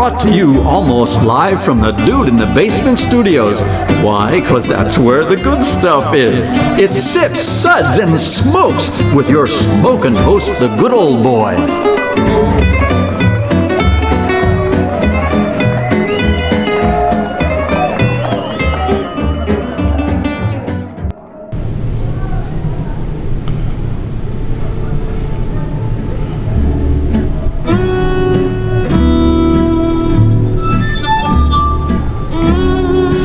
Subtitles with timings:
[0.00, 3.60] brought to you almost live from the Dude in the Basement Studios.
[4.02, 4.40] Why?
[4.40, 6.48] Because that's where the good stuff is.
[6.80, 11.68] It's Sips, Suds, and Smokes with your smoking host, the good old boys.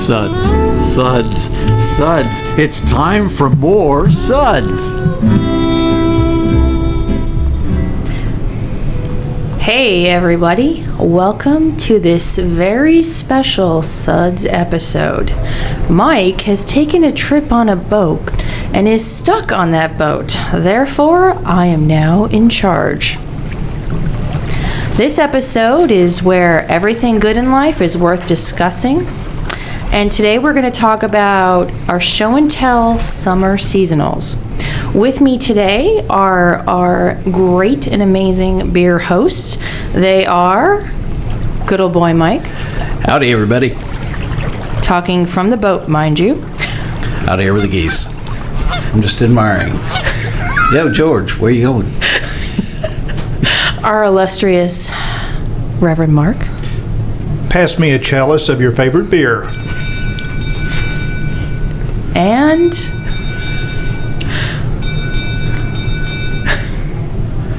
[0.05, 0.43] Suds,
[0.93, 1.45] suds,
[1.83, 2.41] suds.
[2.59, 4.93] It's time for more suds.
[9.59, 10.85] Hey, everybody.
[10.99, 15.31] Welcome to this very special Suds episode.
[15.89, 18.31] Mike has taken a trip on a boat
[18.75, 20.37] and is stuck on that boat.
[20.53, 23.17] Therefore, I am now in charge.
[24.97, 29.07] This episode is where everything good in life is worth discussing.
[29.91, 34.35] And today we're going to talk about our show and tell summer seasonals.
[34.93, 39.57] With me today are our great and amazing beer hosts.
[39.93, 40.89] They are
[41.65, 43.69] good old boy Mike, Howdy, everybody.
[44.81, 46.43] talking from the boat, mind you.
[47.27, 48.13] Out here with the geese.
[48.93, 49.73] I'm just admiring.
[50.73, 51.91] Yo, George, where you going?
[53.83, 54.91] Our illustrious
[55.79, 56.37] Reverend Mark.
[57.49, 59.47] Pass me a chalice of your favorite beer.
[62.15, 62.73] And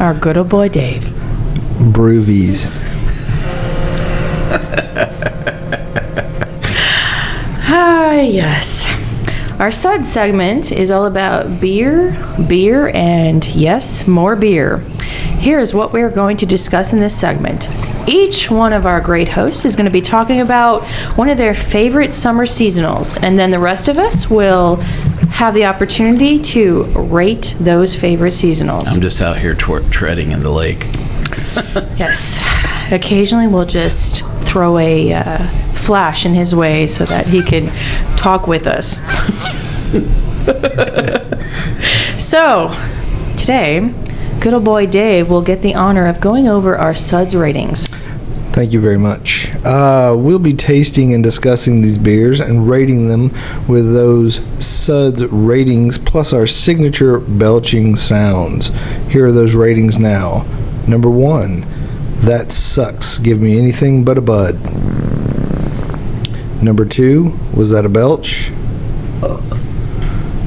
[0.00, 1.02] our good old boy Dave.
[1.92, 2.72] Broovies.
[7.68, 8.86] Ah, yes.
[9.60, 12.16] Our Sud segment is all about beer,
[12.48, 14.78] beer, and yes, more beer.
[15.38, 17.69] Here's what we're going to discuss in this segment.
[18.09, 20.84] Each one of our great hosts is going to be talking about
[21.17, 24.77] one of their favorite summer seasonals, and then the rest of us will
[25.37, 28.89] have the opportunity to rate those favorite seasonals.
[28.89, 30.87] I'm just out here treading in the lake.
[31.97, 32.43] Yes.
[32.93, 35.38] Occasionally, we'll just throw a uh,
[35.75, 37.67] flash in his way so that he can
[38.17, 38.99] talk with us.
[42.23, 42.77] so,
[43.37, 43.93] today,
[44.41, 47.85] good old boy Dave will get the honor of going over our suds ratings.
[48.56, 49.55] Thank you very much.
[49.67, 53.31] Uh, we'll be tasting and discussing these beers and rating them
[53.69, 58.69] with those suds ratings plus our signature belching sounds.
[59.11, 60.47] Here are those ratings now.
[60.89, 61.67] Number one,
[62.21, 63.19] that sucks.
[63.19, 64.55] Give me anything but a bud.
[66.62, 68.53] Number two, was that a belch?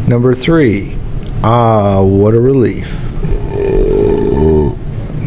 [0.08, 0.98] Number three,
[1.44, 2.92] ah, what a relief.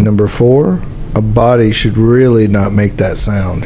[0.00, 0.82] Number four,
[1.14, 3.64] a body should really not make that sound.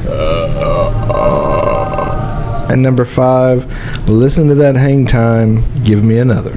[2.70, 3.64] And number five,
[4.08, 6.50] listen to that hang time, give me another.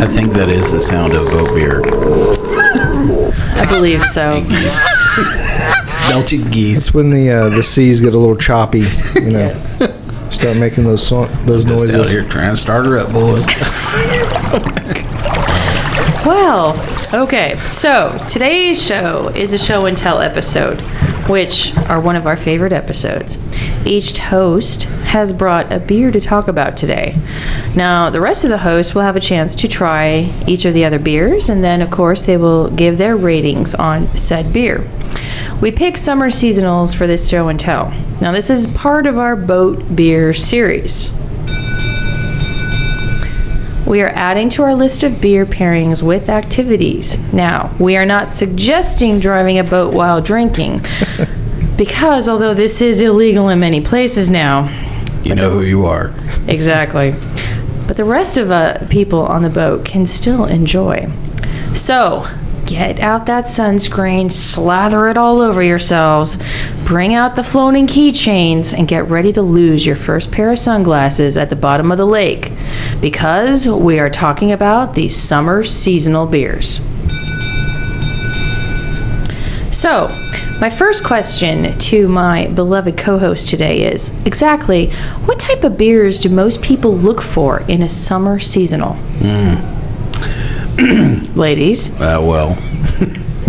[0.00, 1.82] I think that is the sound of boat beer.
[3.58, 4.40] I believe so.
[4.42, 4.80] Geese.
[6.08, 6.78] Belching geese.
[6.78, 9.50] It's when the uh, the seas get a little choppy, you know.
[10.30, 12.10] Start making those so- those Just out noises.
[12.10, 13.44] here trying to start her up, boys.
[16.24, 16.74] Well,
[17.14, 17.56] okay.
[17.56, 20.80] So today's show is a show and tell episode,
[21.28, 23.38] which are one of our favorite episodes.
[23.86, 27.16] Each host has brought a beer to talk about today.
[27.76, 30.84] Now, the rest of the hosts will have a chance to try each of the
[30.84, 34.88] other beers, and then, of course, they will give their ratings on said beer.
[35.62, 37.90] We pick summer seasonals for this show and tell.
[38.20, 41.10] Now, this is part of our boat beer series.
[43.86, 47.18] We are adding to our list of beer pairings with activities.
[47.32, 50.84] Now, we are not suggesting driving a boat while drinking,
[51.76, 54.68] because although this is illegal in many places now,
[55.22, 56.12] You know who you are.
[56.48, 57.14] exactly,
[57.86, 61.08] but the rest of uh, people on the boat can still enjoy.
[61.72, 62.26] So,
[62.66, 66.42] get out that sunscreen, slather it all over yourselves,
[66.84, 71.36] bring out the floating keychains, and get ready to lose your first pair of sunglasses
[71.36, 72.52] at the bottom of the lake
[73.00, 76.80] because we are talking about these summer seasonal beers.
[79.70, 80.08] So,
[80.60, 84.90] my first question to my beloved co host today is exactly
[85.26, 88.94] what type of beers do most people look for in a summer seasonal?
[88.94, 89.75] Hmm.
[91.34, 92.56] Ladies, Uh, well,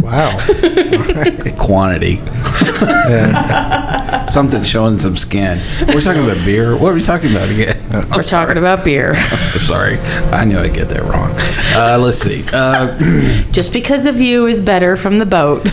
[0.01, 0.37] Wow.
[1.57, 2.21] quantity.
[2.61, 4.25] Yeah.
[4.27, 5.59] Something showing some skin.
[5.87, 6.77] We're talking about beer.
[6.77, 7.77] What are we talking about again?
[8.15, 9.15] we're talking about beer.
[9.65, 9.97] Sorry.
[10.31, 11.31] I knew I'd get that wrong.
[11.75, 12.45] Uh, let's see.
[12.53, 12.97] Uh,
[13.51, 15.67] Just because the view is better from the boat.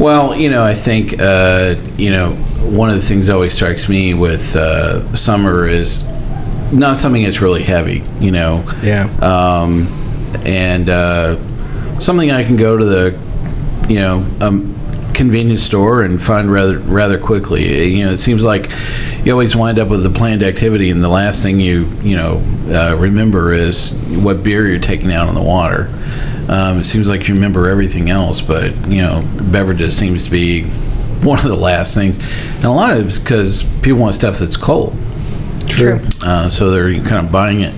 [0.00, 3.88] Well, you know, I think uh, you know one of the things that always strikes
[3.88, 6.02] me with uh, summer is
[6.72, 8.02] not something that's really heavy.
[8.18, 9.04] You know, Yeah.
[9.20, 9.99] um,
[10.44, 13.18] and uh, something I can go to the
[13.88, 14.76] you know um,
[15.14, 17.94] convenience store and find rather rather quickly.
[17.94, 18.70] You know, it seems like
[19.24, 22.36] you always wind up with a planned activity, and the last thing you you know
[22.68, 25.90] uh, remember is what beer you're taking out on the water.
[26.48, 29.22] Um, it seems like you remember everything else, but you know,
[29.52, 30.64] beverages seems to be
[31.22, 32.18] one of the last things,
[32.56, 34.96] and a lot of it's because people want stuff that's cold.
[35.70, 36.00] True.
[36.22, 37.74] Uh, so they're kind of buying it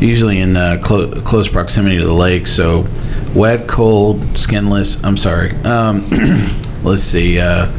[0.00, 2.46] usually in uh, clo- close proximity to the lake.
[2.46, 2.86] So
[3.34, 5.02] wet, cold, skinless.
[5.04, 5.52] I'm sorry.
[5.62, 6.08] Um,
[6.82, 7.38] let's see.
[7.38, 7.70] Uh,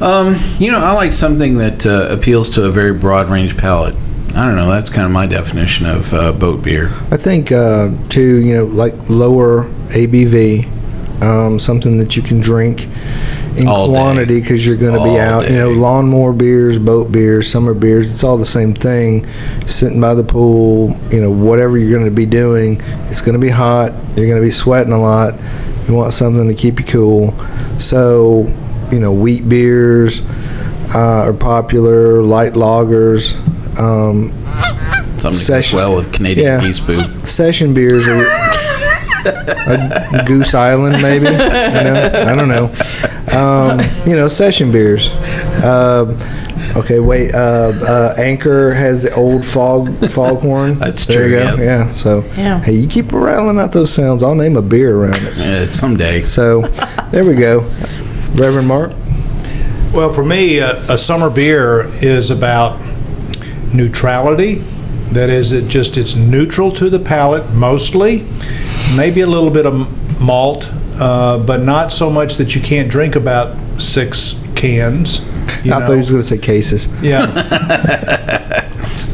[0.00, 3.94] um, you know, I like something that uh, appeals to a very broad range palate.
[4.34, 4.68] I don't know.
[4.68, 6.90] That's kind of my definition of uh, boat beer.
[7.10, 10.75] I think uh, too, you know, like lower ABV,
[11.22, 12.88] um, something that you can drink
[13.56, 15.48] in All quantity because you're going to be out.
[15.48, 15.78] You know, day.
[15.78, 18.10] lawnmower beers, boat beers, summer beers.
[18.10, 19.26] It's all the same thing.
[19.66, 22.80] Sitting by the pool, you know, whatever you're going to be doing,
[23.10, 23.92] it's going to be hot.
[24.16, 25.34] You're going to be sweating a lot.
[25.88, 27.34] You want something to keep you cool.
[27.78, 28.52] So,
[28.90, 30.20] you know, wheat beers
[30.94, 32.22] uh, are popular.
[32.22, 33.34] Light lagers.
[33.78, 34.32] Um,
[35.18, 35.78] Something Session.
[35.78, 36.60] well with Canadian Yeah.
[36.60, 37.26] geese poop.
[37.26, 38.26] session beers are
[39.26, 41.26] a Goose Island, maybe.
[41.26, 42.66] You know, I don't know.
[43.36, 45.08] Um, you know, session beers.
[45.62, 46.16] Uh,
[46.76, 47.34] okay, wait.
[47.34, 50.74] Uh, uh, Anchor has the old fog foghorn.
[50.78, 51.62] That's there true, You go.
[51.62, 51.86] yeah.
[51.86, 51.92] Yeah.
[51.92, 52.60] So Yeah.
[52.60, 54.22] hey, you keep rattling out those sounds.
[54.22, 55.38] I'll name a beer around it.
[55.38, 56.22] Uh, someday.
[56.22, 56.62] So
[57.10, 57.60] there we go.
[58.34, 58.92] Reverend Mark.
[59.92, 62.78] Well, for me, a, a summer beer is about
[63.72, 64.56] neutrality.
[65.12, 68.26] That is, it just it's neutral to the palate mostly,
[68.94, 70.68] maybe a little bit of malt,
[71.00, 75.20] uh, but not so much that you can't drink about six cans.
[75.64, 75.92] You I thought know?
[75.92, 76.88] he was going to say cases.
[77.02, 77.26] Yeah.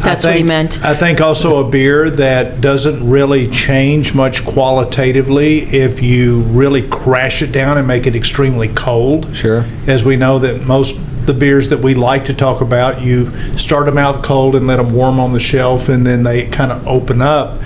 [0.03, 0.85] That's what he think- meant.
[0.85, 7.41] I think also a beer that doesn't really change much qualitatively if you really crash
[7.43, 9.35] it down and make it extremely cold.
[9.37, 9.65] Sure.
[9.87, 13.87] As we know that most the beers that we like to talk about, you start
[13.87, 16.85] them out cold and let them warm on the shelf, and then they kind of
[16.87, 17.61] open up.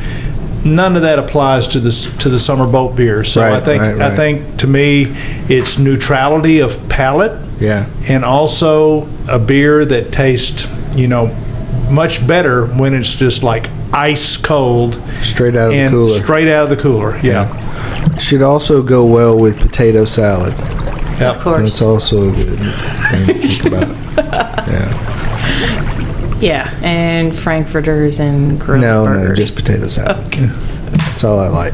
[0.67, 3.23] None of that applies to the s- to the summer boat beer.
[3.25, 4.17] So I Right, think right, I right.
[4.17, 5.15] think to me,
[5.49, 7.85] it's neutrality of palate Yeah.
[8.09, 10.67] and also a beer that tastes,
[10.97, 11.31] you know,
[11.91, 16.21] much better when it's just like ice cold Straight out of the and cooler.
[16.21, 17.17] straight out of the cooler.
[17.23, 17.47] Yeah.
[18.19, 20.55] Should also go well with potato salad.
[21.21, 21.31] Yeah.
[21.31, 21.63] Of course.
[21.63, 23.89] That's also a good thing to think about.
[26.41, 26.73] Yeah.
[26.83, 29.29] And frankfurters and grilled No, burgers.
[29.29, 30.25] no, just potato salad.
[30.33, 31.73] That's all I like.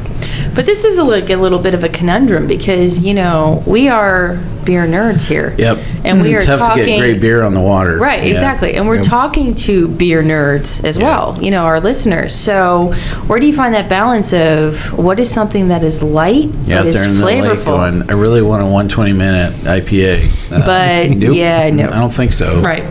[0.54, 3.88] But this is a, like a little bit of a conundrum because you know we
[3.88, 5.54] are beer nerds here.
[5.58, 5.78] Yep.
[6.04, 7.98] And we are Tough talking to get great beer on the water.
[7.98, 8.30] Right, Yeah.
[8.30, 8.74] exactly.
[8.74, 9.04] And we're Yep.
[9.06, 12.34] talking to beer nerds as well, you know, our listeners.
[12.34, 12.92] So,
[13.26, 16.94] where do you find that balance of what is something that is light Yeah, but
[16.96, 17.64] out in the lake flavorful?
[17.64, 20.52] going, I really want a 120 minute IPA.
[20.52, 21.34] Uh, But, nope.
[21.36, 21.84] yeah, no.
[21.84, 22.60] I don't think so.
[22.60, 22.84] Right.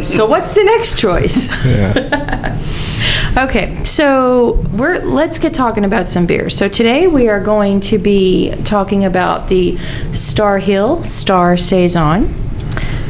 [0.04, 1.48] so, what's the next choice?
[1.64, 2.56] Yeah.
[3.36, 6.56] Okay, so we're let's get talking about some beers.
[6.56, 9.78] So today we are going to be talking about the
[10.12, 12.34] Star Hill Star Saison,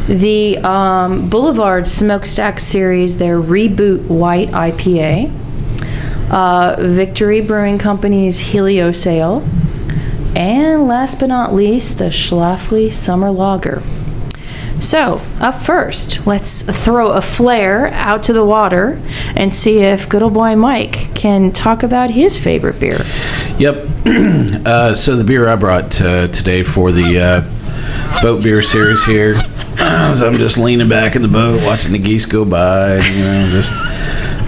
[0.07, 5.33] the um, Boulevard Smokestack Series, their Reboot White IPA,
[6.31, 9.47] uh, Victory Brewing Company's Helios Ale,
[10.35, 13.83] and last but not least, the Schlafly Summer Lager.
[14.81, 19.01] So, up first, let's throw a flare out to the water
[19.35, 23.05] and see if good old boy Mike can talk about his favorite beer.
[23.59, 23.89] Yep.
[24.67, 27.41] uh, so the beer I brought uh, today for the uh,
[28.23, 29.35] boat beer series here.
[30.15, 33.49] so I'm just leaning back in the boat, watching the geese go by, you know,
[33.51, 33.73] just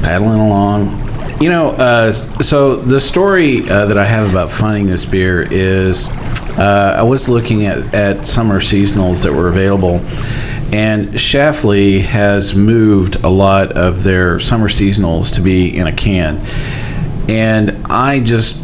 [0.03, 1.09] paddling along.
[1.41, 6.09] You know, uh, so the story uh, that I have about finding this beer is
[6.59, 10.01] uh, I was looking at, at summer seasonals that were available,
[10.75, 16.45] and Schlafly has moved a lot of their summer seasonals to be in a can.
[17.29, 18.57] And I just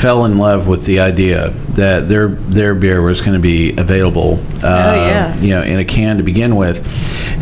[0.00, 4.38] fell in love with the idea that their their beer was going to be available,
[4.62, 5.36] uh, yeah.
[5.40, 6.86] you know, in a can to begin with.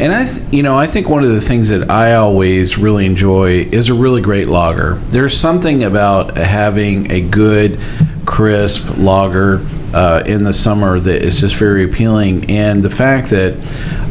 [0.01, 3.07] And I, th- you know, I think one of the things that I always really
[3.07, 4.95] enjoy is a really great lager.
[4.95, 7.79] There's something about having a good,
[8.25, 9.61] crisp lager
[9.93, 12.51] uh, in the summer that is just very appealing.
[12.51, 13.57] And the fact that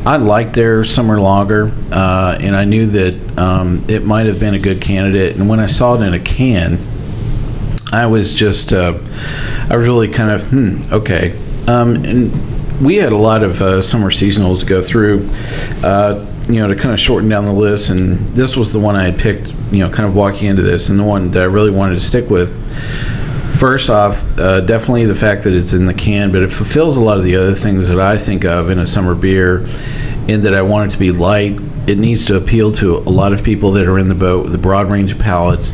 [0.05, 4.53] I liked their summer lager, uh, and I knew that um, it might have been
[4.53, 5.35] a good candidate.
[5.35, 6.79] And when I saw it in a can,
[7.91, 8.97] I was just, uh,
[9.69, 11.37] I was really kind of, hmm, okay.
[11.67, 15.29] Um, and we had a lot of uh, summer seasonals to go through,
[15.83, 17.89] uh, you know, to kind of shorten down the list.
[17.89, 20.89] And this was the one I had picked, you know, kind of walking into this,
[20.89, 22.51] and the one that I really wanted to stick with.
[23.55, 27.01] First off, uh, definitely the fact that it's in the can, but it fulfills a
[27.01, 29.67] lot of the other things that I think of in a summer beer,
[30.27, 31.59] in that I want it to be light.
[31.87, 34.55] It needs to appeal to a lot of people that are in the boat with
[34.55, 35.73] a broad range of palates.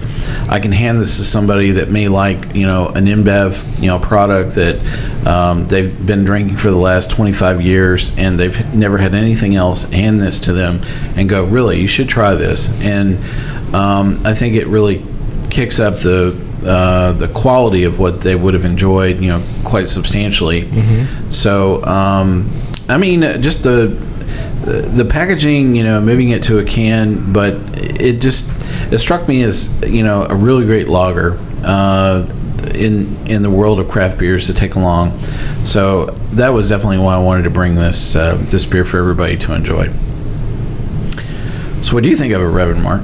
[0.49, 3.99] I can hand this to somebody that may like, you know, an InBev, you know,
[3.99, 9.13] product that um, they've been drinking for the last 25 years and they've never had
[9.13, 9.83] anything else.
[9.83, 10.81] Hand this to them
[11.17, 12.71] and go, really, you should try this.
[12.81, 13.17] And
[13.75, 15.03] um, I think it really
[15.49, 19.87] kicks up the uh, the quality of what they would have enjoyed, you know, quite
[19.87, 20.63] substantially.
[21.29, 22.51] So, um,
[22.89, 23.95] I mean, just the
[24.67, 28.51] the packaging, you know, moving it to a can, but it just
[28.91, 32.25] it struck me as you know a really great lager uh,
[32.73, 35.17] in in the world of craft beers to take along.
[35.63, 39.37] So that was definitely why I wanted to bring this uh, this beer for everybody
[39.37, 39.91] to enjoy.
[41.81, 43.01] So, what do you think of it, Reverend Mark?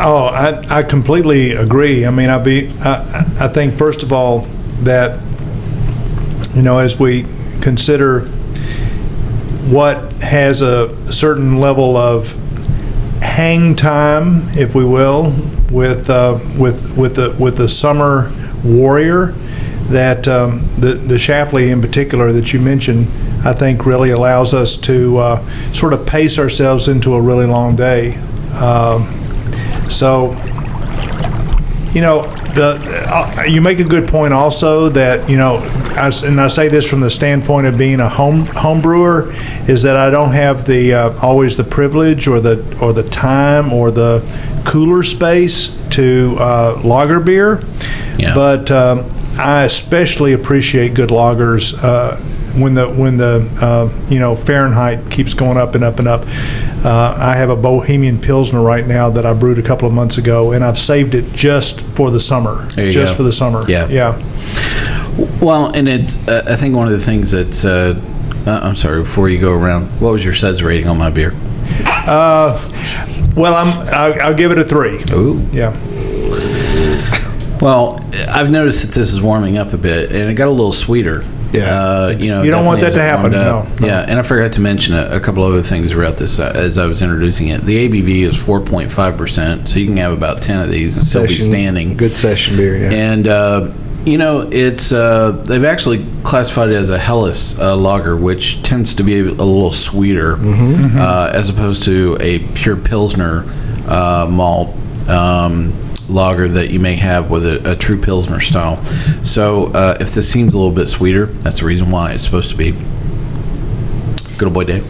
[0.00, 2.06] Oh, I, I completely agree.
[2.06, 4.40] I mean, I be, I, I think first of all
[4.82, 5.20] that,
[6.54, 7.26] you know, as we
[7.60, 8.28] consider
[9.70, 12.32] what has a certain level of
[13.20, 15.34] hang time, if we will,
[15.70, 18.32] with uh, with with the with the summer
[18.64, 19.34] warrior,
[19.90, 23.08] that um, the the Schlafly in particular that you mentioned,
[23.44, 27.76] I think really allows us to uh, sort of pace ourselves into a really long
[27.76, 28.16] day.
[28.54, 29.06] Um,
[29.90, 30.32] so,
[31.92, 32.22] you know,
[32.54, 35.56] the uh, you make a good point also that you know,
[35.96, 39.32] I and I say this from the standpoint of being a home home brewer,
[39.68, 43.72] is that I don't have the uh, always the privilege or the or the time
[43.72, 44.22] or the
[44.66, 47.64] cooler space to uh, lager beer.
[48.18, 48.34] Yeah.
[48.34, 52.20] But um, I especially appreciate good lagers uh,
[52.54, 56.22] when the when the uh, you know Fahrenheit keeps going up and up and up.
[56.84, 60.18] Uh, I have a Bohemian Pilsner right now that I brewed a couple of months
[60.18, 62.66] ago, and I've saved it just for the summer.
[62.68, 63.16] There you just go.
[63.18, 63.64] for the summer.
[63.68, 63.88] Yeah.
[63.88, 64.16] Yeah.
[65.40, 68.00] Well, and it's uh, I think one of the things that's uh,
[68.46, 69.86] uh, I'm sorry before you go around.
[70.00, 71.34] What was your suds rating on my beer?
[73.36, 75.04] Well, I'm I'll, I'll give it a three.
[75.12, 75.46] Ooh.
[75.52, 75.76] Yeah.
[77.60, 80.72] Well, I've noticed that this is warming up a bit, and it got a little
[80.72, 81.24] sweeter.
[81.52, 81.62] Yeah.
[81.80, 83.80] Uh, you know, You don't want definitely that to it warmed happen, up.
[83.80, 83.92] no, no.
[83.92, 86.76] Yeah, and I forgot to mention a, a couple other things about this uh, as
[86.78, 87.62] I was introducing it.
[87.62, 91.26] The ABV is 4.5 percent, so you can have about 10 of these and still
[91.26, 91.96] be standing.
[91.96, 92.90] Good session beer, yeah.
[92.90, 93.72] And uh,
[94.04, 98.94] you know, it's uh, they've actually classified it as a Helles uh, lager, which tends
[98.94, 103.44] to be a little sweeter Uh, as opposed to a pure Pilsner
[103.88, 104.74] uh, malt
[105.08, 105.72] um,
[106.08, 108.82] lager that you may have with a, a true Pilsner style.
[109.22, 112.50] So uh, if this seems a little bit sweeter, that's the reason why it's supposed
[112.50, 112.72] to be.
[114.38, 114.86] Good old boy Dave.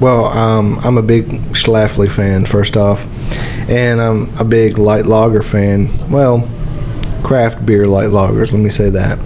[0.00, 3.06] Well, um, I'm a big Schlafly fan, first off,
[3.70, 5.88] and I'm a big light lager fan.
[6.10, 6.48] Well,
[7.22, 9.18] craft beer light lagers, let me say that.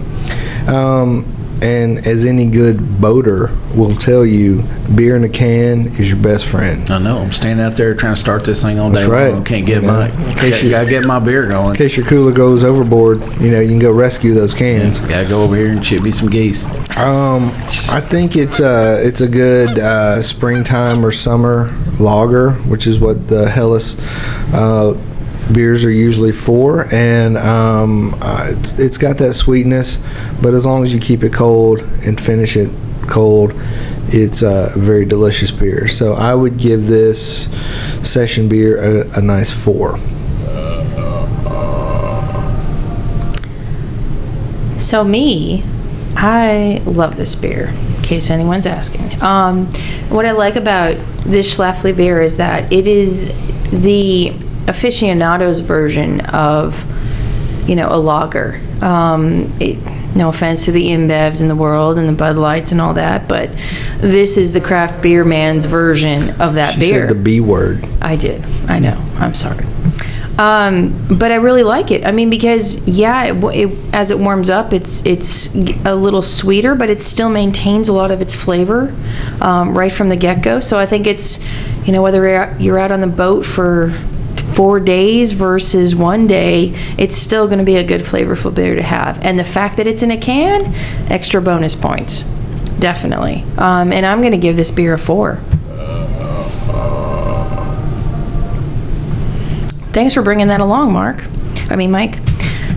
[0.69, 1.25] Um,
[1.61, 4.63] and as any good boater will tell you,
[4.95, 6.89] beer in a can is your best friend.
[6.89, 9.33] I know I'm standing out there trying to start this thing all day That's right.
[9.33, 9.43] long.
[9.43, 11.71] Can't get You know, my in case got, you- gotta get my beer going.
[11.71, 14.99] In case your cooler goes overboard, you know, you can go rescue those cans.
[14.99, 16.65] Gotta go over here and ship me some geese.
[16.97, 17.51] Um,
[17.89, 23.27] I think it's uh it's a good uh, springtime or summer lager, which is what
[23.27, 23.99] the Helles
[24.53, 24.93] uh,
[25.51, 30.03] beers are usually for, and um, uh, it's, it's got that sweetness,
[30.41, 32.69] but as long as you keep it cold and finish it
[33.07, 33.53] cold,
[34.09, 35.87] it's a very delicious beer.
[35.87, 37.49] So I would give this
[38.07, 39.97] session beer a, a nice four.
[44.79, 45.63] So me,
[46.15, 47.73] I love this beer.
[47.97, 49.65] In case anyone's asking, um,
[50.09, 53.33] what I like about this Schlafly beer is that it is
[53.71, 54.33] the
[54.67, 56.83] aficionado's version of,
[57.67, 58.61] you know, a lager.
[58.81, 59.77] Um, it,
[60.15, 63.27] no offense to the InBevs in the world and the Bud Lights and all that,
[63.27, 63.49] but
[63.97, 67.07] this is the craft beer man's version of that She beer.
[67.07, 67.85] said the B word.
[68.01, 68.43] I did.
[68.67, 68.97] I know.
[69.17, 69.65] I'm sorry.
[70.39, 72.05] Um, but I really like it.
[72.05, 76.75] I mean, because yeah, it, it, as it warms up, it's it's a little sweeter,
[76.75, 78.93] but it still maintains a lot of its flavor
[79.41, 80.59] um, right from the get go.
[80.59, 81.43] So I think it's,
[81.85, 83.99] you know, whether you're out on the boat for
[84.55, 88.81] four days versus one day, it's still going to be a good flavorful beer to
[88.81, 89.21] have.
[89.23, 90.73] And the fact that it's in a can,
[91.11, 92.23] extra bonus points,
[92.79, 93.43] definitely.
[93.57, 95.39] Um, and I'm going to give this beer a four.
[99.93, 101.23] Thanks for bringing that along, Mark.
[101.69, 102.19] I mean, Mike.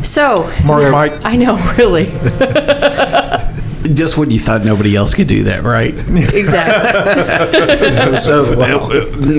[0.02, 1.12] So, Mark, Mike.
[1.22, 2.06] I know, really.
[3.82, 5.94] Just when you thought nobody else could do that, right?
[6.40, 8.20] Exactly.
[8.20, 8.54] So,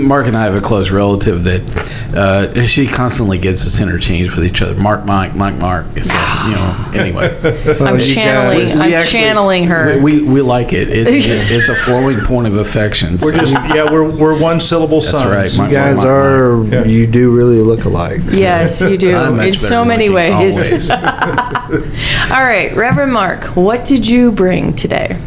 [0.04, 1.62] Mark and I have a close relative that
[2.16, 4.76] uh, she constantly gets us interchanged with each other.
[4.76, 5.86] Mark, Mike, Mike, Mark.
[6.04, 6.14] So,
[6.48, 7.30] you know, anyway.
[7.80, 8.60] I'm channeling.
[8.68, 10.00] guys- I'm actually- channeling her.
[10.02, 10.90] We, we like it.
[10.90, 13.14] It's, it's a flowing point of affection.
[13.22, 15.30] We're so- just yeah, we're we're one syllable That's sons.
[15.58, 15.68] right.
[15.68, 16.84] You guys Mark, Mark, are, Yeah.
[16.86, 18.22] you do really look alike.
[18.22, 19.10] so- yes, you do.
[19.42, 20.90] In so many looking, ways.
[20.92, 25.20] All right, Reverend Mark, what did you bring today?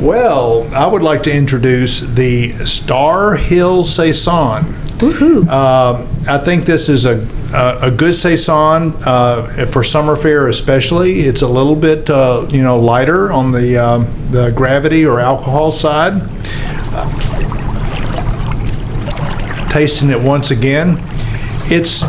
[0.00, 4.64] Well, I would like to introduce the Star Hill Saison.
[4.98, 5.48] Woohoo!
[5.48, 7.24] Um, I think this is a,
[7.54, 11.20] a, a good saison uh, for summer fare, especially.
[11.20, 15.70] It's a little bit, uh, you know, lighter on the um, the gravity or alcohol
[15.70, 16.20] side.
[19.70, 20.96] tasting it once again,
[21.70, 22.02] it's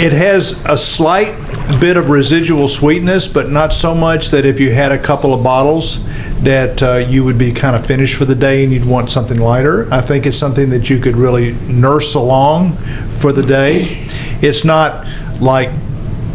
[0.00, 1.34] it has a slight
[1.78, 5.42] bit of residual sweetness, but not so much that if you had a couple of
[5.42, 6.02] bottles
[6.42, 9.38] that uh, you would be kind of finished for the day and you'd want something
[9.38, 9.92] lighter.
[9.92, 12.76] I think it's something that you could really nurse along
[13.18, 14.06] for the day.
[14.40, 15.06] It's not
[15.40, 15.70] like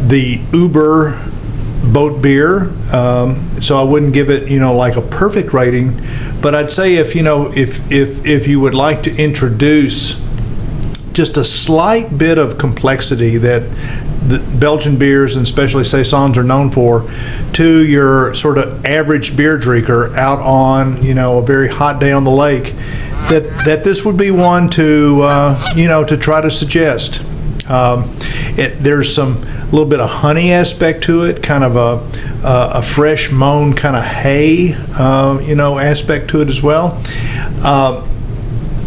[0.00, 1.20] the Uber
[1.92, 6.00] boat beer, um, so I wouldn't give it, you know, like a perfect rating.
[6.40, 10.22] But I'd say if you know, if if if you would like to introduce
[11.12, 13.62] just a slight bit of complexity that
[14.58, 17.08] Belgian beers and especially saisons are known for
[17.52, 22.12] to your sort of average beer drinker out on you know a very hot day
[22.12, 22.74] on the lake
[23.30, 27.22] that that this would be one to uh, you know to try to suggest.
[27.70, 28.16] Um,
[28.56, 29.42] it, there's some
[29.72, 33.96] little bit of honey aspect to it kind of a, a, a fresh mown kind
[33.96, 37.02] of hay uh, you know aspect to it as well.
[37.64, 38.06] Uh,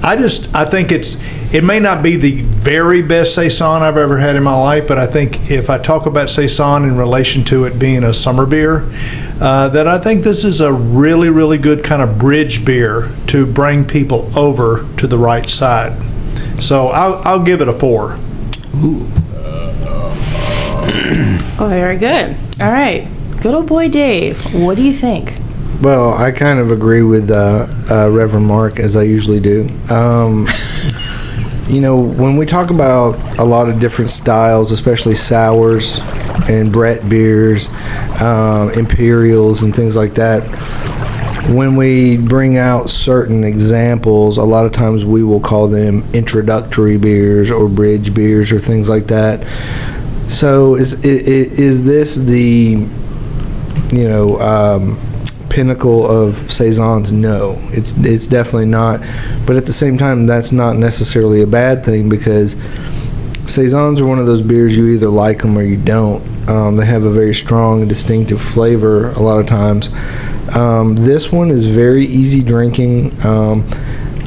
[0.01, 1.17] I just I think it's
[1.51, 4.99] it may not be the very best saison I've ever had in my life, but
[4.99, 8.87] I think if I talk about saison in relation to it being a summer beer,
[9.41, 13.45] uh, that I think this is a really really good kind of bridge beer to
[13.45, 15.93] bring people over to the right side.
[16.61, 18.19] So I'll, I'll give it a four.
[18.75, 19.07] Ooh.
[21.61, 22.35] Oh, very good.
[22.59, 23.07] All right,
[23.41, 24.53] good old boy Dave.
[24.53, 25.33] What do you think?
[25.81, 29.69] Well, I kind of agree with uh, uh, Reverend Mark as I usually do.
[29.89, 30.47] Um,
[31.69, 35.99] you know, when we talk about a lot of different styles, especially sours
[36.49, 37.69] and Brett beers,
[38.21, 40.41] um, imperials, and things like that,
[41.53, 46.97] when we bring out certain examples, a lot of times we will call them introductory
[46.97, 49.45] beers or bridge beers or things like that.
[50.27, 52.85] So, is i- i- is this the
[53.91, 54.97] you know um,
[55.49, 57.57] pinnacle of saisons no.
[57.71, 59.01] It's it's definitely not.
[59.45, 62.55] But at the same time that's not necessarily a bad thing because
[63.47, 66.23] saisons are one of those beers you either like them or you don't.
[66.49, 69.89] Um, they have a very strong distinctive flavor a lot of times.
[70.55, 73.23] Um, this one is very easy drinking.
[73.25, 73.67] Um,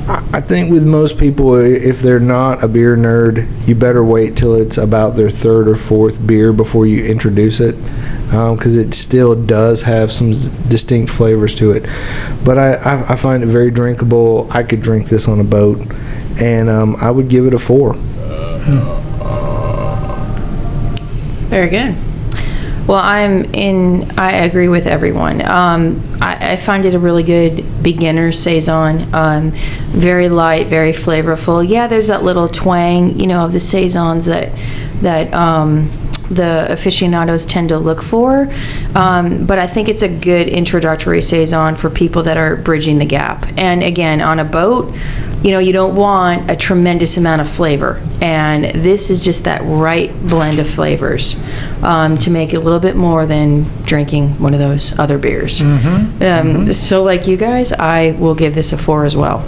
[0.04, 4.54] I think with most people, if they're not a beer nerd, you better wait till
[4.54, 7.76] it's about their third or fourth beer before you introduce it,
[8.26, 10.32] because it still does have some
[10.68, 11.84] distinct flavors to it.
[12.44, 14.48] But I, I, I find it very drinkable.
[14.50, 15.80] I could drink this on a boat,
[16.40, 17.94] and um, I would give it a four.
[21.48, 21.96] Very good.
[22.86, 24.18] Well, I'm in.
[24.18, 25.40] I agree with everyone.
[25.40, 29.14] Um, I, I find it a really good beginner saison.
[29.14, 29.52] Um,
[29.90, 31.66] very light, very flavorful.
[31.66, 34.52] Yeah, there's that little twang, you know, of the saisons that
[35.00, 35.90] that um,
[36.30, 38.52] the aficionados tend to look for.
[38.94, 43.04] Um, but I think it's a good introductory saison for people that are bridging the
[43.06, 43.46] gap.
[43.56, 44.94] And again, on a boat,
[45.42, 48.00] you know, you don't want a tremendous amount of flavor.
[48.20, 51.42] And this is just that right blend of flavors
[51.82, 55.60] um, to make it a little bit more than drinking one of those other beers.
[55.60, 59.40] Um, So, like you guys, I will give this a four as well.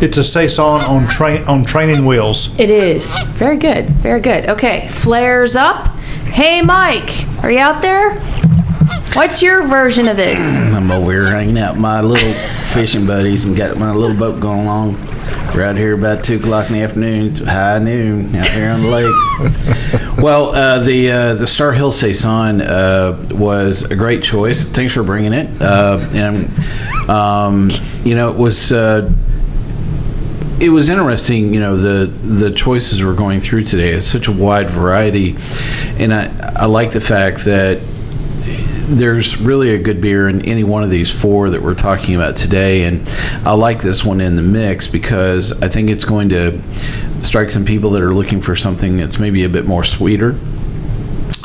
[0.00, 2.58] It's a saison on train on training wheels.
[2.58, 3.14] It is.
[3.32, 3.84] Very good.
[3.84, 4.48] Very good.
[4.48, 5.88] Okay, flares up.
[6.24, 8.18] Hey, Mike, are you out there?
[9.12, 10.40] What's your version of this?
[10.52, 12.32] I'm over here hanging out with my little
[12.72, 14.94] fishing buddies and got my little boat going along.
[15.54, 18.88] We're here about two o'clock in the afternoon, it's high noon, out here on the
[18.88, 20.16] lake.
[20.22, 24.64] well, uh, the uh, the Star Hill Saison uh, was a great choice.
[24.64, 25.60] Thanks for bringing it.
[25.60, 27.70] Uh, and um,
[28.02, 28.72] you know, it was.
[30.60, 33.92] It was interesting, you know, the the choices we're going through today.
[33.92, 35.36] It's such a wide variety,
[35.98, 37.80] and I I like the fact that
[38.90, 42.36] there's really a good beer in any one of these four that we're talking about
[42.36, 43.08] today, and
[43.46, 46.60] I like this one in the mix because I think it's going to
[47.22, 50.32] strike some people that are looking for something that's maybe a bit more sweeter.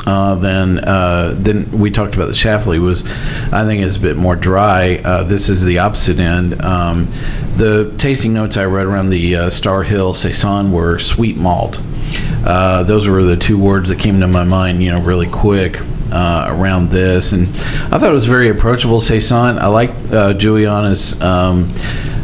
[0.06, 3.04] Uh, than uh, than we talked about the Schlafly was,
[3.52, 5.00] I think, is a bit more dry.
[5.04, 6.62] Uh, this is the opposite end.
[6.62, 7.08] Um,
[7.56, 11.80] the tasting notes I read around the uh, Star Hill Saison were sweet malt.
[12.44, 15.80] Uh, those were the two words that came to my mind, you know, really quick
[16.12, 19.58] uh, around this, and I thought it was very approachable saison.
[19.58, 21.68] I like uh, Julieanna's um,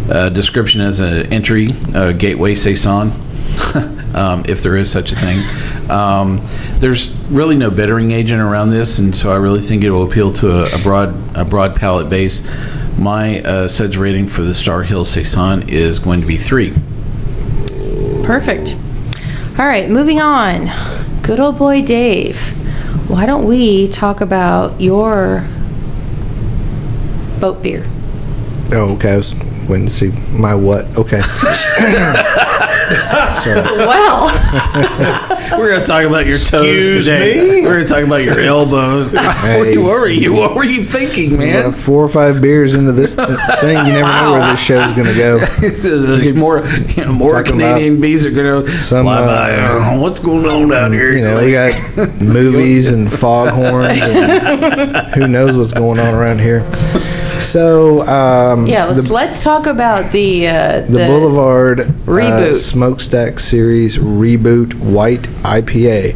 [0.09, 1.67] uh, description as an entry
[2.13, 3.11] gateway saison,
[4.15, 5.43] um, if there is such a thing.
[5.91, 6.41] Um,
[6.79, 10.33] there's really no bittering agent around this, and so I really think it will appeal
[10.35, 12.47] to a, a broad a broad palate base.
[12.99, 16.73] My uh, suds rating for the Star Hill saison is going to be three.
[18.25, 18.77] Perfect.
[19.59, 20.71] All right, moving on.
[21.23, 22.39] Good old boy Dave.
[23.09, 25.47] Why don't we talk about your
[27.41, 27.85] boat beer?
[28.73, 29.13] Oh, okay.
[29.13, 29.35] I was
[29.69, 30.87] waiting to see my what.
[30.97, 31.21] Okay.
[33.45, 34.29] Well,
[35.59, 37.41] We're going to talk about your toes Excuse today.
[37.41, 37.63] me?
[37.63, 39.11] We're going to talk about your elbows.
[39.13, 39.77] what, Hey.
[39.77, 40.33] were you?
[40.33, 41.73] What were you thinking, man?
[41.73, 43.29] four or five beers into this th-
[43.61, 45.39] thing, you never know where this show's going to go.
[45.61, 49.57] This is more, you know, more Talking Canadian bees are going to some, fly by.
[49.57, 51.13] Uh, what's going on down here?
[51.13, 56.61] You know, we got movies and foghorns, and who knows what's going on around here.
[57.43, 63.99] So, um, yeah, let's the, let's talk about the uh, the Boulevard uh, Smokestack Series
[63.99, 66.15] Reboot White IPA.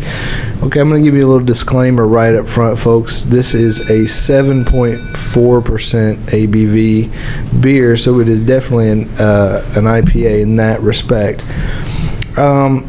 [0.62, 3.24] Okay, I'm going to give you a little disclaimer right up front, folks.
[3.24, 10.56] This is a 7.4% ABV beer, so it is definitely an, uh, an IPA in
[10.56, 11.44] that respect.
[12.38, 12.84] Um,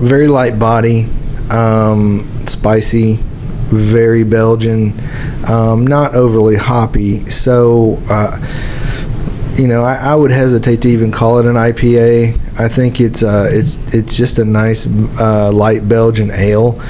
[0.00, 1.06] very light body,
[1.50, 3.18] um, spicy,
[3.68, 4.94] very Belgian,
[5.48, 7.26] um, not overly hoppy.
[7.26, 8.38] So, uh,
[9.56, 12.38] you know, I, I would hesitate to even call it an IPA.
[12.58, 14.86] I think it's uh, it's it's just a nice
[15.18, 16.80] uh, light Belgian ale.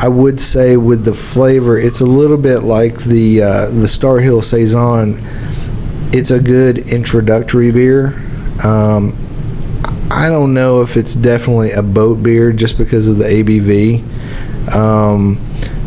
[0.00, 4.20] I would say with the flavor, it's a little bit like the uh, the Star
[4.20, 5.20] Hill saison.
[6.12, 8.14] It's a good introductory beer.
[8.64, 9.16] Um,
[10.10, 14.74] I don't know if it's definitely a boat beer just because of the ABV.
[14.74, 15.40] Um,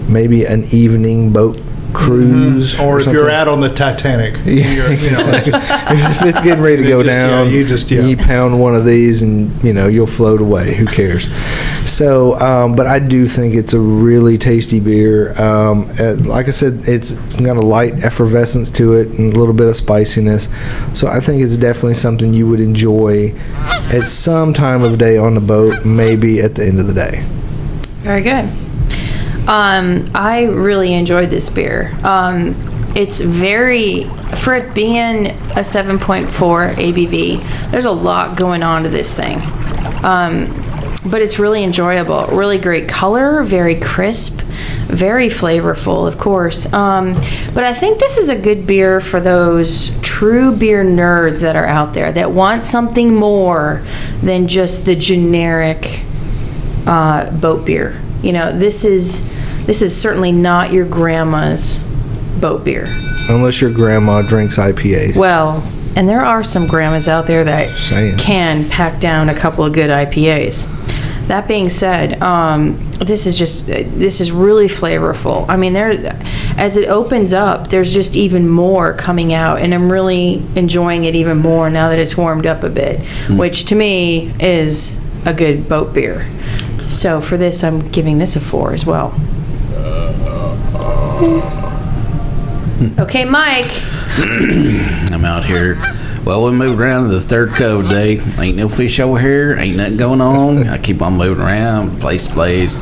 [0.07, 1.59] maybe an evening boat
[1.93, 2.83] cruise, Mm-hmm.
[2.83, 4.35] Or if you're out on the Titanic.
[4.45, 5.53] Yeah, you're- you know, exactly.
[5.55, 8.05] if it's getting ready to go just- yeah, down, you just- yeah.
[8.05, 10.73] you pound one of these and you know you'll float away.
[10.75, 11.27] Who cares?
[11.89, 15.31] So, um, but I do think it's a really tasty beer.
[15.41, 19.53] Um, uh, like I said, it's got a light effervescence to it and a little
[19.53, 20.47] bit of spiciness.
[20.93, 23.33] So I think it's definitely something you would enjoy
[23.93, 27.23] at some time of day on the boat, maybe at the end of the day.
[28.03, 28.49] Very good.
[29.47, 31.91] Um, I really enjoyed this beer.
[32.03, 32.55] Um,
[32.95, 34.03] it's very,
[34.37, 39.39] for it being a 7.4 ABV, there's a lot going on to this thing.
[40.03, 40.47] Um,
[41.09, 42.25] but it's really enjoyable.
[42.27, 44.41] Really great color, very crisp,
[44.85, 46.71] very flavorful, of course.
[46.73, 47.13] Um,
[47.53, 51.65] but I think this is a good beer for those true beer nerds that are
[51.65, 53.83] out there that want something more
[54.21, 56.03] than just the generic
[56.85, 57.99] uh, boat beer.
[58.21, 59.27] You know, this is
[59.65, 61.79] this is certainly not your grandma's
[62.39, 62.85] boat beer.
[63.29, 65.17] Unless your grandma drinks IPAs.
[65.17, 65.63] Well,
[65.95, 68.17] and there are some grandmas out there that Saying.
[68.17, 70.77] can pack down a couple of good IPAs.
[71.27, 75.45] That being said, um, this is just this is really flavorful.
[75.47, 75.91] I mean, there
[76.57, 81.15] as it opens up, there's just even more coming out, and I'm really enjoying it
[81.15, 85.69] even more now that it's warmed up a bit, which to me is a good
[85.69, 86.25] boat beer.
[86.91, 89.13] So for this, I'm giving this a four as well.
[92.99, 93.71] Okay, Mike.
[95.11, 95.75] I'm out here.
[96.25, 98.19] Well, we moved around to the third cove day.
[98.37, 99.55] Ain't no fish over here.
[99.57, 100.67] Ain't nothing going on.
[100.67, 102.75] I keep on moving around, place to place.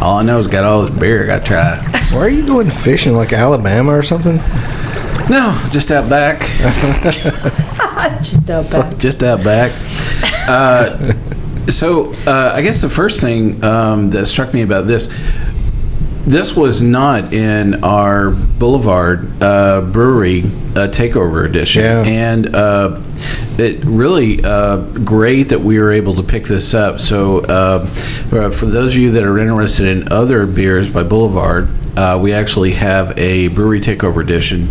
[0.00, 1.78] All I know is got all this beer I got to try.
[2.12, 3.14] Where are you going fishing?
[3.14, 4.36] Like Alabama or something?
[5.30, 6.40] No, just out back.
[8.22, 8.98] Just out back.
[8.98, 9.72] just out back.
[10.48, 11.12] Uh,
[11.68, 15.08] so uh, I guess the first thing um, that struck me about this,
[16.26, 22.02] this was not in our Boulevard uh, Brewery uh, Takeover Edition, Yeah.
[22.04, 23.00] and uh,
[23.58, 26.98] it really uh, great that we were able to pick this up.
[26.98, 31.68] So uh, for for those of you that are interested in other beers by Boulevard.
[31.96, 34.68] Uh, we actually have a brewery takeover edition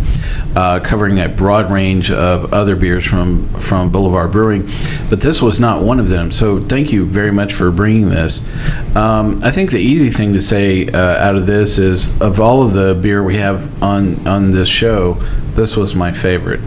[0.56, 4.68] uh, covering a broad range of other beers from from Boulevard Brewing,
[5.08, 6.30] but this was not one of them.
[6.30, 8.46] So thank you very much for bringing this.
[8.94, 12.62] Um, I think the easy thing to say uh, out of this is of all
[12.62, 15.14] of the beer we have on on this show,
[15.54, 16.60] this was my favorite,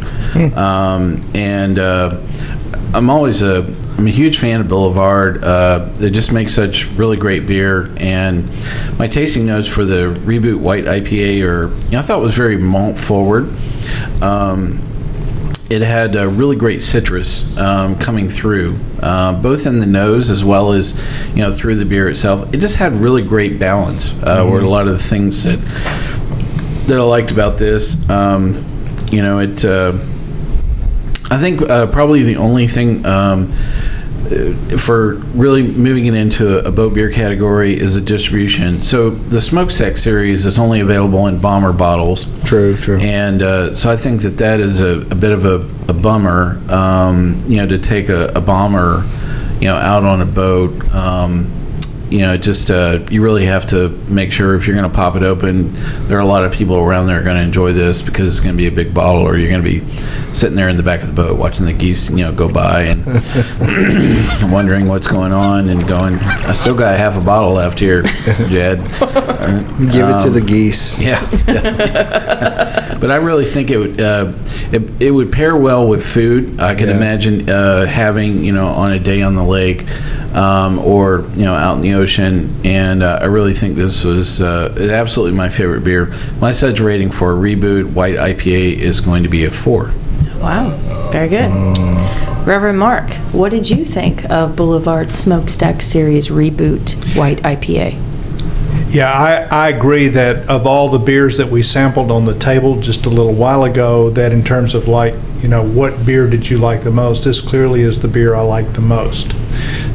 [0.56, 2.20] um, and uh,
[2.94, 3.64] I'm always a
[3.98, 5.44] I'm a huge fan of Boulevard.
[5.44, 8.48] Uh, they just make such really great beer, and
[9.00, 12.58] my tasting notes for the Reboot White IPA are, you know, I thought was very
[12.58, 13.52] malt forward.
[14.22, 14.80] Um,
[15.72, 20.44] it had a really great citrus um, coming through, uh, both in the nose as
[20.46, 20.96] well as
[21.30, 22.54] you know through the beer itself.
[22.54, 24.14] It just had really great balance.
[24.22, 25.58] Uh, Were a lot of the things that
[26.88, 28.08] that I liked about this.
[28.10, 28.64] Um,
[29.12, 29.66] you know, it.
[31.30, 36.72] I think uh, probably the only thing um, uh, for really moving it into a
[36.72, 38.82] boat beer category is the distribution.
[38.82, 42.26] So the smokestack series is only available in bomber bottles.
[42.44, 42.98] True, true.
[43.00, 45.56] And uh, so I think that that is a, a bit of a,
[45.90, 49.04] a bummer, um, you know, to take a, a bomber,
[49.60, 50.94] you know, out on a boat.
[50.94, 51.52] Um,
[52.10, 55.16] you know, just uh, you really have to make sure if you're going to pop
[55.16, 55.74] it open,
[56.08, 58.40] there are a lot of people around there are going to enjoy this because it's
[58.44, 59.86] going to be a big bottle, or you're going to be
[60.34, 62.84] sitting there in the back of the boat watching the geese, you know, go by
[62.84, 63.04] and
[64.52, 66.16] wondering what's going on and going.
[66.16, 68.04] I still got half a bottle left here,
[68.50, 68.80] Jed.
[68.80, 71.00] Give it to the geese.
[71.00, 71.20] Yeah,
[73.00, 74.34] but I really think it would uh,
[74.72, 76.60] it, it would pair well with food.
[76.60, 76.96] I can Yeah.
[76.96, 79.90] imagine uh, having you know on a day on the lake
[80.36, 84.42] um, or you know out in the ocean, and uh, I really think this was
[84.42, 86.14] uh, absolutely my favorite beer.
[86.40, 89.92] My suds rating for a reboot white IPA is going to be a four.
[90.40, 90.70] Wow,
[91.12, 91.52] very good.
[92.48, 98.02] Reverend Mark, what did you think of Boulevard Smokestack Series Reboot White IPA?
[98.90, 102.80] Yeah, I, I agree that of all the beers that we sampled on the table
[102.80, 106.50] just a little while ago, that in terms of like, you know, what beer did
[106.50, 107.26] you like the most?
[107.26, 109.34] This clearly is the beer I like the most.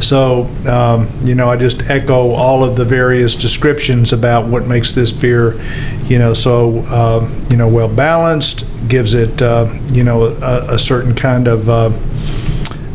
[0.03, 4.93] So, um, you know, I just echo all of the various descriptions about what makes
[4.93, 5.61] this beer,
[6.05, 10.79] you know, so, um, you know, well balanced, gives it, uh, you know, a, a
[10.79, 11.91] certain kind of uh,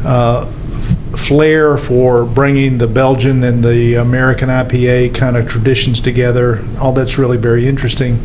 [0.05, 0.45] uh,
[1.17, 6.63] flair for bringing the Belgian and the American IPA kind of traditions together.
[6.79, 8.19] All that's really very interesting.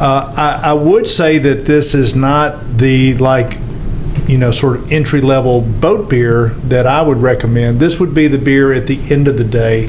[0.00, 3.58] Uh, I, I would say that this is not the like,
[4.26, 7.80] you know, sort of entry level boat beer that I would recommend.
[7.80, 9.86] This would be the beer at the end of the day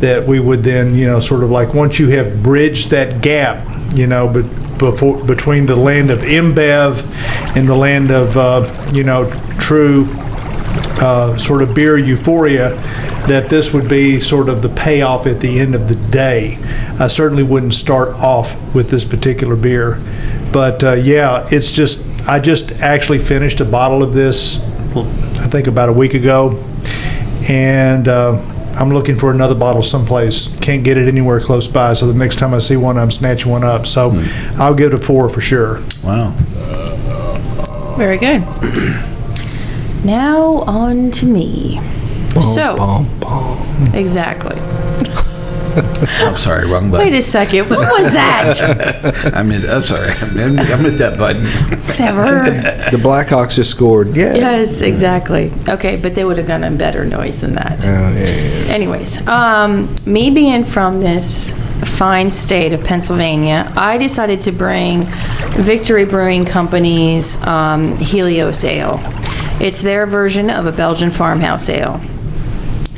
[0.00, 3.66] that we would then, you know, sort of like once you have bridged that gap,
[3.94, 4.44] you know, but
[4.78, 9.28] before between the land of InBev and the land of, uh, you know,
[9.58, 10.06] true
[11.00, 12.70] uh, sort of beer euphoria,
[13.26, 16.58] that this would be sort of the payoff at the end of the day.
[16.98, 20.00] I certainly wouldn't start off with this particular beer.
[20.52, 24.62] But uh, yeah, it's just, I just actually finished a bottle of this,
[24.94, 26.62] I think about a week ago.
[27.48, 28.38] And uh,
[28.74, 30.48] I'm looking for another bottle someplace.
[30.58, 31.94] Can't get it anywhere close by.
[31.94, 33.86] So the next time I see one, I'm snatching one up.
[33.86, 34.10] So
[34.58, 35.80] I'll give it a four for sure.
[36.04, 36.34] Wow.
[37.96, 38.42] Very good.
[40.04, 41.80] Now on to me.
[42.42, 43.94] So, Bom, bom.
[43.94, 44.56] exactly.
[45.84, 47.06] I'm sorry, wrong button.
[47.06, 47.68] Wait a second.
[47.68, 49.32] What was that?
[49.34, 49.68] I'm in.
[49.68, 50.10] I'm sorry.
[50.10, 51.46] I'm, I'm at that button.
[51.86, 52.78] Whatever.
[52.88, 54.16] The Blackhawks just scored.
[54.16, 54.34] Yeah.
[54.34, 55.52] Yes, exactly.
[55.68, 57.84] Okay, but they would have gotten a better noise than that.
[57.84, 58.26] Oh, yeah, yeah,
[58.64, 58.72] yeah.
[58.72, 61.52] Anyways, um, me being from this
[61.96, 65.06] fine state of Pennsylvania, I decided to bring
[65.56, 69.00] Victory Brewing Company's um, Helios Ale.
[69.60, 72.00] It's their version of a Belgian farmhouse ale.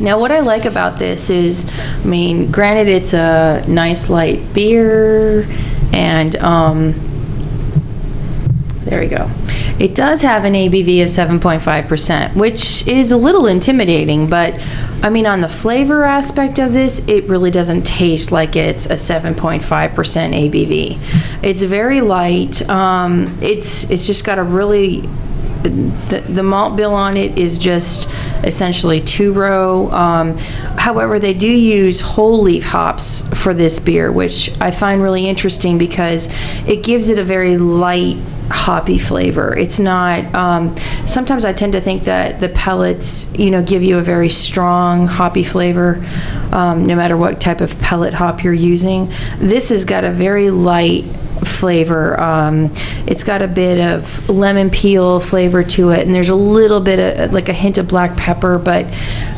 [0.01, 5.43] Now, what I like about this is, I mean, granted, it's a nice light beer,
[5.93, 6.95] and um,
[8.85, 9.31] there we go.
[9.79, 14.55] It does have an ABV of 7.5%, which is a little intimidating, but
[15.03, 18.95] I mean, on the flavor aspect of this, it really doesn't taste like it's a
[18.95, 20.99] 7.5% ABV.
[21.43, 22.69] It's very light.
[22.69, 25.09] Um, it's it's just got a really
[25.62, 28.09] the, the malt bill on it is just
[28.44, 29.90] essentially two row.
[29.90, 35.27] Um, however, they do use whole leaf hops for this beer, which I find really
[35.27, 36.29] interesting because
[36.66, 38.16] it gives it a very light
[38.51, 39.57] hoppy flavor.
[39.57, 40.35] It's not.
[40.35, 44.29] Um, sometimes I tend to think that the pellets, you know, give you a very
[44.29, 46.05] strong hoppy flavor,
[46.53, 49.12] um, no matter what type of pellet hop you're using.
[49.38, 51.05] This has got a very light
[51.46, 52.18] flavor.
[52.20, 52.72] Um,
[53.07, 57.18] it's got a bit of lemon peel flavor to it, and there's a little bit
[57.18, 58.59] of like a hint of black pepper.
[58.59, 58.87] But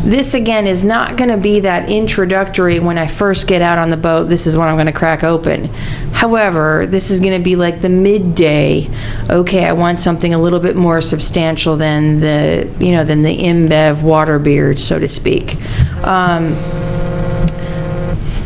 [0.02, 3.90] this again is not going to be that introductory when I first get out on
[3.90, 4.24] the boat.
[4.28, 5.66] This is what I'm going to crack open.
[6.12, 8.90] However, this is going to be like the midday.
[9.30, 13.36] Okay, I want something a little bit more substantial than the you know than the
[13.36, 15.56] InBev water beer, so to speak.
[16.04, 16.54] Um,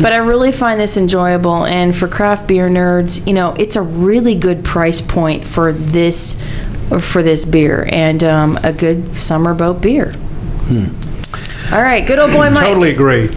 [0.00, 3.82] but I really find this enjoyable, and for craft beer nerds, you know, it's a
[3.82, 6.42] really good price point for this
[7.00, 10.14] for this beer and um, a good summer boat beer.
[11.72, 12.66] All right, good old boy Mike.
[12.66, 13.28] Totally agree.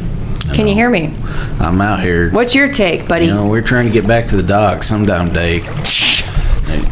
[0.54, 1.14] Can you hear me?
[1.60, 2.32] I'm out here.
[2.32, 3.26] What's your take, buddy?
[3.26, 5.60] You know, we're trying to get back to the dock sometime day.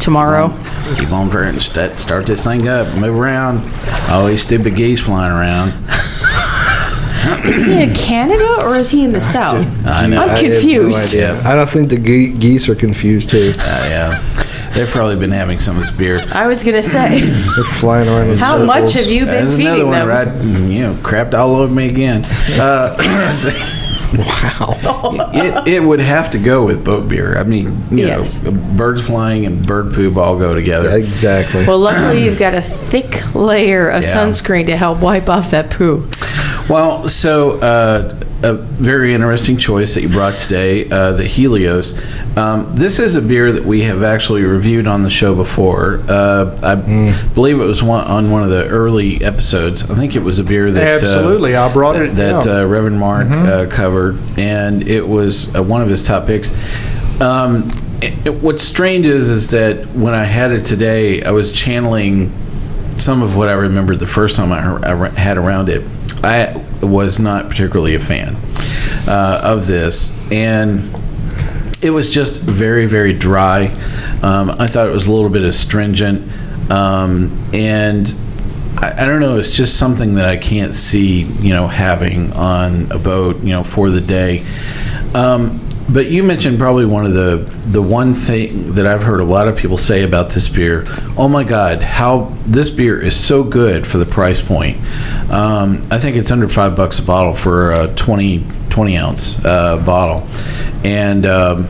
[0.00, 0.48] Tomorrow.
[0.96, 3.58] Keep on trying to st- start this thing up, move around.
[4.08, 5.72] All these stupid geese flying around.
[7.44, 9.66] Is he in Canada or is he in the South?
[9.86, 10.22] I know.
[10.22, 11.08] I'm I have no confused.
[11.08, 11.40] idea.
[11.42, 13.52] I don't think the ge- geese are confused too.
[13.58, 16.24] Uh, yeah, they've probably been having some of this beer.
[16.32, 17.20] I was gonna say,
[17.54, 18.66] They're flying around in how circles.
[18.66, 20.08] much have you been There's another feeding one, them?
[20.08, 20.70] right?
[20.72, 22.24] You know, crapped all over me again.
[22.58, 23.74] Uh,
[24.16, 25.30] Wow.
[25.34, 27.36] it, it would have to go with boat beer.
[27.36, 28.42] I mean, you Yes.
[28.42, 30.96] know, birds flying and bird poop all go together.
[30.96, 31.66] Exactly.
[31.66, 34.14] Well, luckily you've got a thick layer of Yeah.
[34.14, 36.08] sunscreen to help wipe off that poo.
[36.68, 41.98] Well, so uh, a very interesting choice that you brought today, uh, the Helios.
[42.36, 46.00] Um, this is a beer that we have actually reviewed on the show before.
[46.06, 46.74] Uh, I
[47.34, 49.90] believe it was one, on one of the early episodes.
[49.90, 52.98] I think it was a beer that uh, Absolutely, I brought it- that uh, Reverend
[53.00, 56.50] Mark uh, covered, and it was uh, one of his top picks.
[57.20, 61.50] Um, it- it- what's strange is is that when I had it today, I was
[61.50, 62.30] channeling
[63.00, 65.82] some of what I remembered the first time I, had around it.
[66.22, 68.36] I was not particularly a fan
[69.06, 70.80] uh, of this, and
[71.82, 73.66] it was just very, very dry.
[74.22, 76.30] Um, I thought it was a little bit astringent,
[76.70, 78.12] um, and
[78.78, 79.38] I, I don't know.
[79.38, 83.62] It's just something that I can't see, you know, having on a boat, you know,
[83.62, 84.44] for the day.
[85.14, 89.24] Um, but you mentioned probably one of the the one thing that I've heard a
[89.24, 90.84] lot of people say about this beer.
[91.16, 94.78] Oh my God, how this beer is so good for the price point.
[95.30, 99.78] Um, I think it's under five bucks a bottle for a 20, 20 ounce uh,
[99.84, 100.26] bottle,
[100.84, 101.68] and um,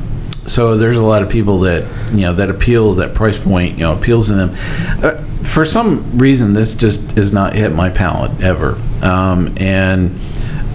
[0.49, 3.81] so there's a lot of people that you know that appeals that price point you
[3.81, 4.51] know appeals to them
[5.05, 10.19] uh, for some reason this just is not hit my palate ever um, and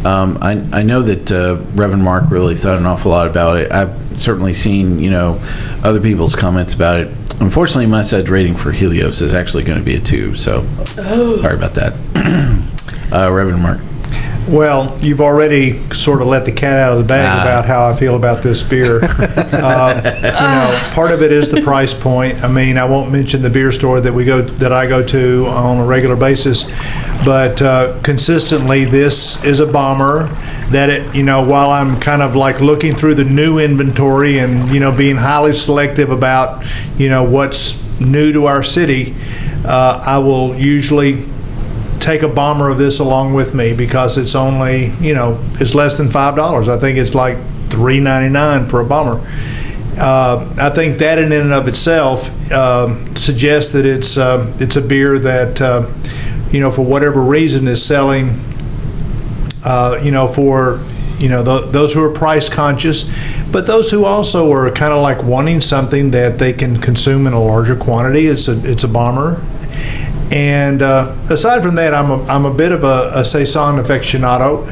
[0.06, 3.72] um, I, I know that uh, Reverend Mark really thought an awful lot about it.
[3.72, 5.40] I've certainly seen, you know,
[5.84, 7.08] other people's comments about it.
[7.40, 10.36] Unfortunately, my said rating for Helios is actually going to be a two.
[10.36, 10.66] So
[11.38, 11.94] sorry about that,
[13.12, 13.80] uh, Reverend Mark.
[14.48, 17.42] Well, you've already sort of let the cat out of the bag Ah.
[17.42, 19.00] about how I feel about this beer.
[19.04, 22.44] uh, you know, part of it is the price point.
[22.44, 25.46] I mean, I won't mention the beer store that we go that I go to
[25.48, 26.64] on a regular basis,
[27.26, 30.28] but uh, consistently, this is a bomber.
[30.72, 34.74] That it, you know, while I'm kind of like looking through the new inventory and
[34.74, 36.66] you know being highly selective about
[36.98, 39.16] you know what's new to our city,
[39.66, 41.24] uh, I will usually
[42.04, 45.98] take a bomber of this along with me because it's only you know it's less
[45.98, 46.68] than five dollars.
[46.68, 47.38] I think it's like
[47.70, 49.26] three ninety nine for a bomber.
[49.98, 54.82] Uh, I think that in and of itself um suggests that it's uh, it's a
[54.82, 55.90] beer that uh,
[56.52, 58.40] you know for whatever reason is selling.
[59.64, 60.82] Uh, you know for
[61.20, 63.10] you know th- those who are price conscious,
[63.50, 67.34] but those who also are kind of like wanting something that they can consume in
[67.34, 68.28] a larger quantity.
[68.28, 69.42] It's a it's a bomber.
[70.34, 74.68] And uh, aside from that, I'm a, I'm a bit of a, a Saison aficionado.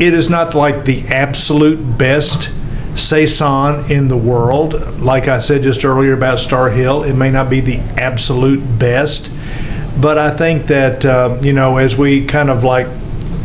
[0.00, 2.48] It is not like the absolute best
[2.94, 5.00] Saison in the world.
[5.00, 9.28] Like I said just earlier about Star Hill, it may not be the absolute best.
[10.00, 12.86] But I think that, uh, you know, as we kind of like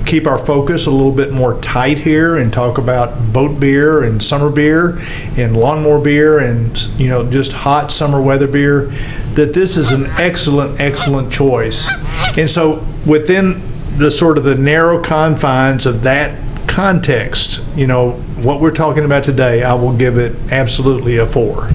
[0.06, 4.22] keep our focus a little bit more tight here and talk about boat beer and
[4.22, 5.00] summer beer
[5.38, 8.86] and lawnmower beer and you know just hot summer weather beer
[9.34, 11.90] that this is an excellent excellent choice
[12.38, 13.62] and so within
[13.98, 19.24] the sort of the narrow confines of that context you know what we're talking about
[19.24, 21.70] today i will give it absolutely a four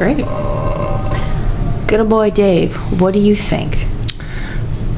[0.00, 0.16] Great.
[1.86, 3.86] Good old boy Dave, what do you think?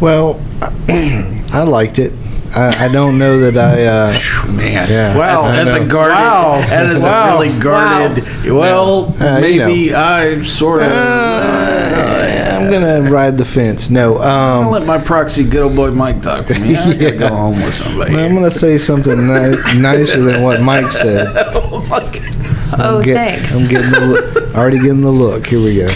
[0.00, 0.40] Well,
[0.88, 2.12] I liked it.
[2.55, 3.84] I, I don't know that I.
[3.84, 5.16] Uh, Man, Yeah.
[5.16, 5.42] Wow.
[5.42, 5.88] that's, that's I a know.
[5.88, 6.14] guarded.
[6.14, 6.61] Wow.
[6.68, 7.28] That is Wow.
[7.38, 8.24] a really guarded.
[8.53, 10.92] Well, Uh, you maybe I sort of.
[10.92, 13.90] I'm gonna ride the fence.
[13.90, 14.18] No.
[14.18, 16.76] I'll Um, let my proxy good old boy Mike talk to me.
[16.76, 18.16] I gotta go home with somebody.
[18.16, 21.32] I'm gonna say something ni- nicer than what Mike said.
[21.55, 22.74] oh my goodness.
[22.78, 23.57] Oh, Get- thanks.
[23.57, 25.46] I'm getting the look, already getting the look.
[25.46, 25.88] Here we go.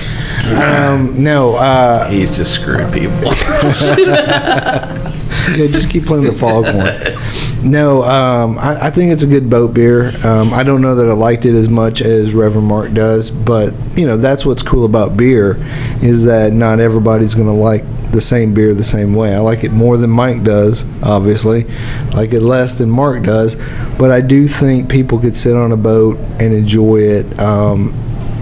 [0.61, 3.31] Um, no, uh, He's just screwing people.
[5.55, 7.71] Yeah, just keep playing the foghorn.
[7.71, 10.13] No, um, I, I think it's a good boat beer.
[10.25, 13.75] Um, I don't know that I liked it as much as Reverend Mark does, but
[13.97, 15.57] you know that's what's cool about beer
[16.03, 19.35] is that not everybody's going to like the same beer the same way.
[19.35, 21.67] I like it more than Mike does, obviously.
[21.69, 23.57] I like it less than Mark does,
[23.99, 27.39] but I do think people could sit on a boat and enjoy it.
[27.39, 27.95] Um,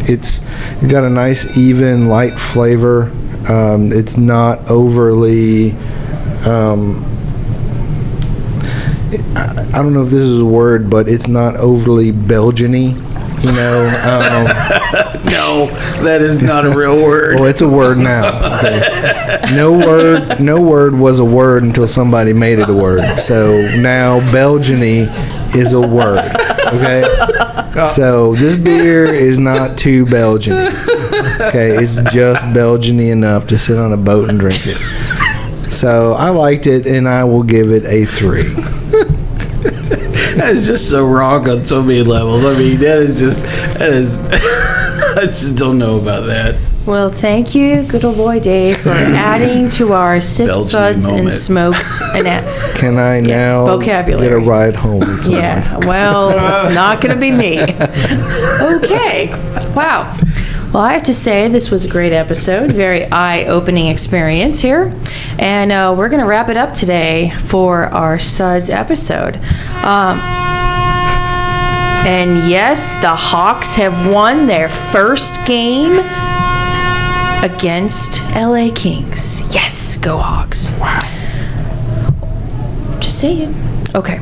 [0.06, 0.42] it's
[0.82, 3.04] it got a nice, even, light flavor.
[3.48, 5.74] Um, it's not overly
[6.46, 7.04] um,
[9.36, 12.94] I, I don't know if this is a word, but it's not overly Belgian-y.
[13.40, 14.44] You know, um,
[15.24, 15.66] No,
[16.02, 17.36] that is not a real word.
[17.40, 18.58] well, it's a word now.
[18.58, 19.54] Okay.
[19.54, 23.18] No word, no word was a word until somebody made it a word.
[23.20, 25.08] So now Belgian-y
[25.54, 26.18] is a word.
[26.72, 27.04] Okay.
[27.94, 30.56] So this beer is not too Belgian.
[30.56, 34.76] Okay, it's just Belgiany enough to sit on a boat and drink it.
[35.74, 38.44] So I liked it, and I will give it a three.
[40.34, 42.44] That is just so wrong on so many levels.
[42.44, 43.44] I mean, that is just
[43.78, 44.18] that is.
[45.16, 46.56] I just don't know about that.
[46.86, 51.32] Well, thank you, good old boy Dave, for adding to our sip Belgian suds and
[51.32, 54.28] smokes and a- Can I now vocabulary.
[54.28, 54.98] get a ride home?
[55.00, 55.40] with someone?
[55.42, 55.78] yeah.
[55.78, 57.60] Well, it's not going to be me.
[57.62, 59.28] Okay.
[59.72, 60.18] Wow.
[60.74, 64.92] Well, I have to say this was a great episode, very eye-opening experience here,
[65.38, 69.36] and uh, we're going to wrap it up today for our suds episode.
[69.84, 70.18] Um,
[72.04, 76.00] and yes, the Hawks have won their first game
[77.44, 79.42] against LA Kings.
[79.54, 80.72] Yes, go Hawks.
[80.80, 81.02] Wow.
[82.98, 83.54] Just saying.
[83.94, 84.18] Okay.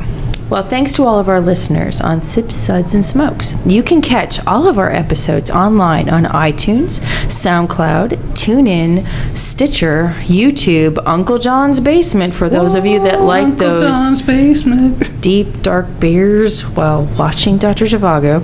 [0.49, 3.55] Well, thanks to all of our listeners on Sips, Suds, and Smokes.
[3.65, 11.39] You can catch all of our episodes online on iTunes, SoundCloud, TuneIn, Stitcher, YouTube, Uncle
[11.39, 15.21] John's Basement for those of you that like Uncle those John's basement.
[15.21, 17.85] deep, dark beers while watching Dr.
[17.85, 18.43] Zhivago,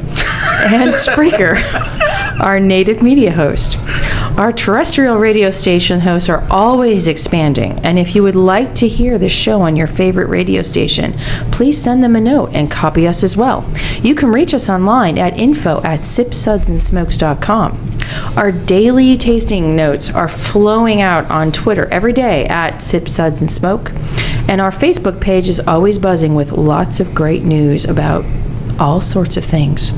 [0.72, 1.60] and Spreaker,
[2.40, 3.78] our native media host.
[4.38, 9.18] Our terrestrial radio station hosts are always expanding, and if you would like to hear
[9.18, 11.14] the show on your favorite radio station,
[11.52, 13.70] please send them a note and copy us as well.
[14.02, 17.90] You can reach us online at info at sipsudsandsmokes.com.
[18.38, 23.50] Our daily tasting notes are flowing out on Twitter every day at Sip Suds and
[23.52, 23.92] Smoke,
[24.48, 28.26] and our Facebook page is always buzzing with lots of great news about
[28.80, 29.92] all sorts of things.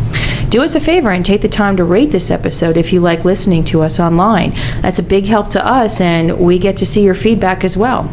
[0.52, 3.24] Do us a favor and take the time to rate this episode if you like
[3.24, 4.52] listening to us online.
[4.82, 8.12] That's a big help to us, and we get to see your feedback as well.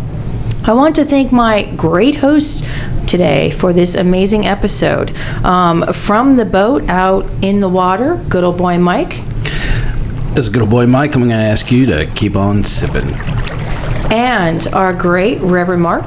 [0.62, 2.62] I want to thank my great hosts
[3.09, 5.11] today for this amazing episode.
[5.45, 9.16] Um, from the boat out in the water, good old boy Mike,
[10.34, 11.14] This is good old boy Mike.
[11.16, 13.11] I'm going to ask you to keep on sipping.
[14.12, 16.07] and our great Reverend Mark,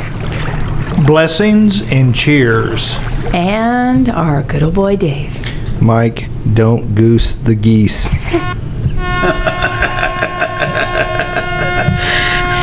[1.05, 2.95] Blessings and cheers.
[3.33, 5.37] and our good old boy Dave.
[5.81, 8.07] Mike, don't goose the geese.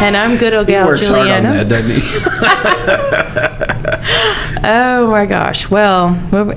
[0.01, 1.69] And I'm good old He gal works hard on Julieanna.
[1.69, 2.01] that, doesn't he?
[4.71, 5.71] Oh my gosh.
[5.71, 6.09] Well,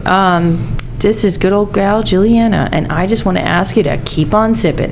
[0.07, 3.97] um, this is good old gal Julieanna, and I just want to ask you to
[4.05, 4.91] keep on sipping.